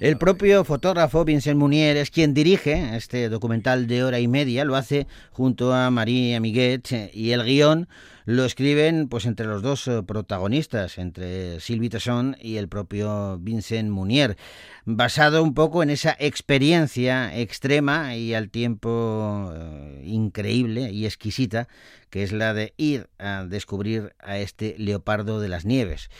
el 0.00 0.16
propio 0.16 0.64
fotógrafo 0.64 1.24
Vincent 1.24 1.58
Munier 1.58 1.96
es 1.96 2.10
quien 2.10 2.34
dirige 2.34 2.96
este 2.96 3.28
documental 3.28 3.86
de 3.86 4.04
hora 4.04 4.20
y 4.20 4.28
media, 4.28 4.64
lo 4.64 4.76
hace 4.76 5.06
junto 5.32 5.74
a 5.74 5.90
Marie 5.90 6.36
Amiguet 6.36 7.10
y 7.12 7.32
el 7.32 7.44
guion 7.44 7.88
lo 8.24 8.44
escriben 8.44 9.08
pues 9.08 9.24
entre 9.24 9.46
los 9.46 9.62
dos 9.62 9.88
eh, 9.88 10.02
protagonistas, 10.02 10.98
entre 10.98 11.60
Sylvie 11.60 11.88
Tesson 11.88 12.36
y 12.40 12.56
el 12.56 12.68
propio 12.68 13.38
Vincent 13.38 13.90
Munier, 13.90 14.36
basado 14.84 15.42
un 15.42 15.54
poco 15.54 15.82
en 15.82 15.88
esa 15.88 16.14
experiencia 16.18 17.34
extrema 17.34 18.16
y 18.16 18.34
al 18.34 18.50
tiempo 18.50 19.50
eh, 19.54 20.02
increíble 20.04 20.92
y 20.92 21.06
exquisita 21.06 21.68
que 22.10 22.22
es 22.22 22.32
la 22.32 22.54
de 22.54 22.74
ir 22.76 23.08
a 23.18 23.44
descubrir 23.44 24.14
a 24.20 24.38
este 24.38 24.74
leopardo 24.78 25.40
de 25.40 25.48
las 25.48 25.64
nieves. 25.64 26.10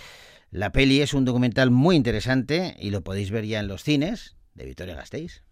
La 0.50 0.72
peli 0.72 1.02
es 1.02 1.12
un 1.12 1.26
documental 1.26 1.70
muy 1.70 1.94
interesante 1.94 2.74
y 2.80 2.88
lo 2.88 3.02
podéis 3.02 3.30
ver 3.30 3.44
ya 3.44 3.60
en 3.60 3.68
los 3.68 3.82
cines 3.82 4.36
de 4.54 4.64
Victoria 4.64 4.94
Gasteiz. 4.94 5.42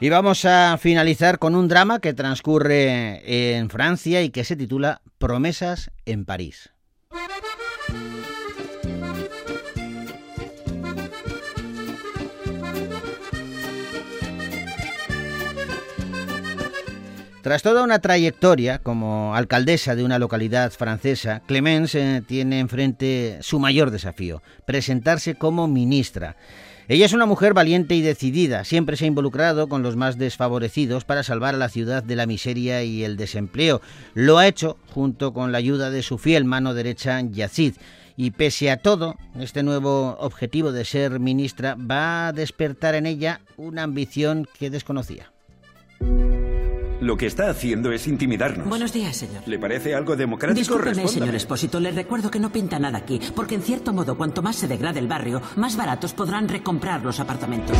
Y 0.00 0.08
vamos 0.10 0.44
a 0.44 0.76
finalizar 0.78 1.38
con 1.38 1.54
un 1.54 1.66
drama 1.66 1.98
que 1.98 2.12
transcurre 2.12 3.56
en 3.56 3.70
Francia 3.70 4.22
y 4.22 4.30
que 4.30 4.44
se 4.44 4.54
titula 4.54 5.00
Promesas 5.18 5.90
en 6.04 6.26
París. 6.26 6.73
Tras 17.44 17.62
toda 17.62 17.82
una 17.82 17.98
trayectoria 17.98 18.78
como 18.78 19.34
alcaldesa 19.34 19.94
de 19.94 20.02
una 20.02 20.18
localidad 20.18 20.72
francesa, 20.72 21.42
Clemence 21.44 22.00
eh, 22.00 22.22
tiene 22.22 22.58
enfrente 22.58 23.36
su 23.42 23.58
mayor 23.58 23.90
desafío, 23.90 24.42
presentarse 24.64 25.34
como 25.34 25.68
ministra. 25.68 26.36
Ella 26.88 27.04
es 27.04 27.12
una 27.12 27.26
mujer 27.26 27.52
valiente 27.52 27.94
y 27.96 28.00
decidida, 28.00 28.64
siempre 28.64 28.96
se 28.96 29.04
ha 29.04 29.08
involucrado 29.08 29.68
con 29.68 29.82
los 29.82 29.94
más 29.94 30.16
desfavorecidos 30.16 31.04
para 31.04 31.22
salvar 31.22 31.54
a 31.54 31.58
la 31.58 31.68
ciudad 31.68 32.02
de 32.02 32.16
la 32.16 32.24
miseria 32.24 32.82
y 32.82 33.04
el 33.04 33.18
desempleo. 33.18 33.82
Lo 34.14 34.38
ha 34.38 34.46
hecho 34.46 34.78
junto 34.94 35.34
con 35.34 35.52
la 35.52 35.58
ayuda 35.58 35.90
de 35.90 36.02
su 36.02 36.16
fiel 36.16 36.46
mano 36.46 36.72
derecha, 36.72 37.20
Yazid. 37.20 37.74
Y 38.16 38.30
pese 38.30 38.70
a 38.70 38.78
todo, 38.78 39.16
este 39.38 39.62
nuevo 39.62 40.16
objetivo 40.18 40.72
de 40.72 40.86
ser 40.86 41.20
ministra 41.20 41.74
va 41.74 42.28
a 42.28 42.32
despertar 42.32 42.94
en 42.94 43.04
ella 43.04 43.42
una 43.58 43.82
ambición 43.82 44.48
que 44.58 44.70
desconocía. 44.70 45.30
Lo 47.04 47.18
que 47.18 47.26
está 47.26 47.50
haciendo 47.50 47.92
es 47.92 48.06
intimidarnos. 48.06 48.66
Buenos 48.66 48.90
días, 48.94 49.14
señor. 49.14 49.42
¿Le 49.44 49.58
parece 49.58 49.94
algo 49.94 50.16
democrático? 50.16 50.58
Discúlpeme, 50.58 51.06
señor 51.06 51.34
Espósito. 51.34 51.78
Le 51.78 51.90
recuerdo 51.90 52.30
que 52.30 52.40
no 52.40 52.50
pinta 52.50 52.78
nada 52.78 52.96
aquí, 52.96 53.20
porque 53.36 53.56
en 53.56 53.60
cierto 53.60 53.92
modo, 53.92 54.16
cuanto 54.16 54.40
más 54.40 54.56
se 54.56 54.68
degrade 54.68 55.00
el 55.00 55.06
barrio, 55.06 55.42
más 55.56 55.76
baratos 55.76 56.14
podrán 56.14 56.48
recomprar 56.48 57.04
los 57.04 57.20
apartamentos. 57.20 57.76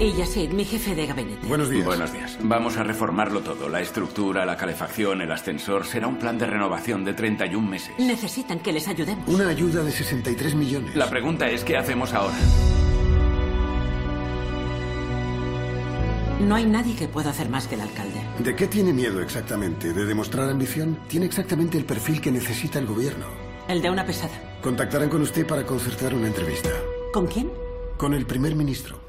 Y 0.00 0.12
Yacid, 0.14 0.50
mi 0.52 0.64
jefe 0.64 0.94
de 0.94 1.06
gabinete. 1.06 1.46
Buenos 1.46 1.68
días. 1.68 1.84
Buenos 1.84 2.10
días. 2.10 2.38
Vamos 2.40 2.78
a 2.78 2.84
reformarlo 2.84 3.40
todo. 3.40 3.68
La 3.68 3.82
estructura, 3.82 4.46
la 4.46 4.56
calefacción, 4.56 5.20
el 5.20 5.30
ascensor. 5.30 5.84
Será 5.84 6.06
un 6.06 6.16
plan 6.16 6.38
de 6.38 6.46
renovación 6.46 7.04
de 7.04 7.12
31 7.12 7.68
meses. 7.68 7.92
Necesitan 7.98 8.60
que 8.60 8.72
les 8.72 8.88
ayudemos. 8.88 9.28
Una 9.28 9.46
ayuda 9.50 9.82
de 9.82 9.92
63 9.92 10.54
millones. 10.54 10.96
La 10.96 11.10
pregunta 11.10 11.50
es, 11.50 11.64
¿qué 11.64 11.76
hacemos 11.76 12.14
ahora? 12.14 12.36
No 16.40 16.54
hay 16.54 16.66
nadie 16.66 16.94
que 16.94 17.08
pueda 17.08 17.30
hacer 17.30 17.48
más 17.48 17.66
que 17.66 17.76
el 17.76 17.80
alcalde. 17.80 18.20
¿De 18.38 18.54
qué 18.54 18.66
tiene 18.66 18.92
miedo 18.92 19.22
exactamente? 19.22 19.92
¿De 19.94 20.04
demostrar 20.04 20.50
ambición? 20.50 20.98
Tiene 21.08 21.24
exactamente 21.24 21.78
el 21.78 21.86
perfil 21.86 22.20
que 22.20 22.30
necesita 22.30 22.78
el 22.78 22.86
gobierno. 22.86 23.26
El 23.68 23.80
de 23.80 23.90
una 23.90 24.04
pesada. 24.04 24.34
Contactarán 24.62 25.08
con 25.08 25.22
usted 25.22 25.46
para 25.46 25.64
concertar 25.64 26.14
una 26.14 26.26
entrevista. 26.26 26.70
¿Con 27.12 27.26
quién? 27.26 27.50
Con 27.96 28.12
el 28.12 28.26
primer 28.26 28.54
ministro. 28.54 29.00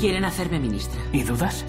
Quieren 0.00 0.24
hacerme 0.24 0.58
ministra. 0.58 0.98
¿Y 1.12 1.24
dudas? 1.24 1.66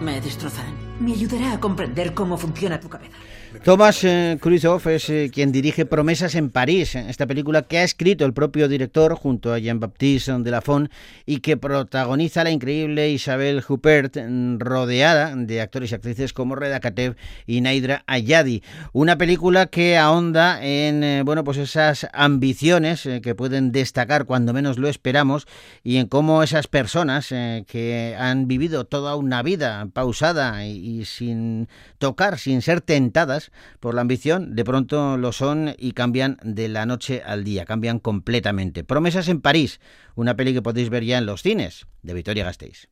Me 0.00 0.20
destrozarán. 0.20 0.89
Me 1.00 1.12
ayudará 1.12 1.54
a 1.54 1.60
comprender 1.60 2.14
cómo 2.14 2.36
funciona 2.36 2.78
tu 2.78 2.88
cabeza. 2.88 3.16
Thomas 3.64 4.04
eh, 4.04 4.38
es 4.86 5.10
eh, 5.10 5.30
quien 5.32 5.50
dirige 5.50 5.84
Promesas 5.84 6.36
en 6.36 6.50
París, 6.50 6.94
esta 6.94 7.26
película 7.26 7.62
que 7.62 7.78
ha 7.78 7.82
escrito 7.82 8.24
el 8.24 8.32
propio 8.32 8.68
director 8.68 9.14
junto 9.16 9.52
a 9.52 9.58
Jean-Baptiste 9.58 10.32
Delafont 10.38 10.90
y 11.26 11.40
que 11.40 11.56
protagoniza 11.56 12.44
la 12.44 12.50
increíble 12.52 13.10
Isabel 13.10 13.62
Huppert, 13.68 14.16
mm, 14.16 14.58
rodeada 14.60 15.34
de 15.34 15.60
actores 15.60 15.90
y 15.90 15.94
actrices 15.96 16.32
como 16.32 16.54
Reda 16.54 16.78
Kateb 16.78 17.16
y 17.44 17.60
Naidra 17.60 18.04
Ayadi. 18.06 18.62
Una 18.92 19.18
película 19.18 19.66
que 19.66 19.98
ahonda 19.98 20.64
en 20.64 21.02
eh, 21.02 21.22
bueno, 21.24 21.42
pues 21.42 21.58
esas 21.58 22.06
ambiciones 22.12 23.04
eh, 23.04 23.20
que 23.20 23.34
pueden 23.34 23.72
destacar 23.72 24.26
cuando 24.26 24.52
menos 24.52 24.78
lo 24.78 24.88
esperamos 24.88 25.48
y 25.82 25.96
en 25.96 26.06
cómo 26.06 26.44
esas 26.44 26.68
personas 26.68 27.28
que 27.30 28.16
han 28.18 28.46
vivido 28.46 28.84
toda 28.84 29.16
una 29.16 29.42
vida 29.42 29.88
pausada 29.92 30.66
y 30.66 30.89
sin 31.04 31.68
tocar, 31.98 32.38
sin 32.38 32.62
ser 32.62 32.80
tentadas, 32.80 33.50
por 33.80 33.94
la 33.94 34.00
ambición, 34.00 34.54
de 34.54 34.64
pronto 34.64 35.16
lo 35.16 35.32
son 35.32 35.74
y 35.78 35.92
cambian 35.92 36.38
de 36.42 36.68
la 36.68 36.86
noche 36.86 37.22
al 37.24 37.44
día, 37.44 37.64
cambian 37.64 37.98
completamente. 37.98 38.84
Promesas 38.84 39.28
en 39.28 39.40
París, 39.40 39.80
una 40.14 40.36
peli 40.36 40.52
que 40.52 40.62
podéis 40.62 40.90
ver 40.90 41.04
ya 41.04 41.18
en 41.18 41.26
los 41.26 41.42
cines, 41.42 41.86
de 42.02 42.14
Victoria 42.14 42.44
Gasteiz. 42.44 42.88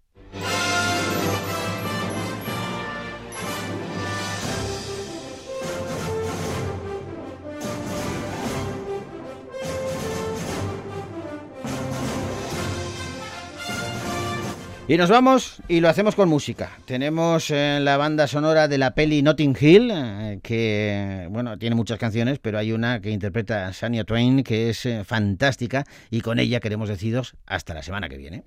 Y 14.90 14.96
nos 14.96 15.10
vamos 15.10 15.60
y 15.68 15.80
lo 15.80 15.90
hacemos 15.90 16.14
con 16.14 16.30
música. 16.30 16.70
Tenemos 16.86 17.50
eh, 17.50 17.78
la 17.78 17.98
banda 17.98 18.26
sonora 18.26 18.68
de 18.68 18.78
la 18.78 18.94
peli 18.94 19.20
Notting 19.20 19.54
Hill, 19.60 19.90
eh, 19.92 20.40
que 20.42 21.28
bueno, 21.30 21.58
tiene 21.58 21.76
muchas 21.76 21.98
canciones, 21.98 22.38
pero 22.38 22.56
hay 22.56 22.72
una 22.72 22.98
que 23.02 23.10
interpreta 23.10 23.70
Shania 23.70 24.04
Twain 24.04 24.42
que 24.42 24.70
es 24.70 24.86
eh, 24.86 25.04
fantástica 25.04 25.84
y 26.10 26.22
con 26.22 26.38
ella 26.38 26.60
queremos 26.60 26.88
deciros 26.88 27.34
hasta 27.44 27.74
la 27.74 27.82
semana 27.82 28.08
que 28.08 28.16
viene. 28.16 28.44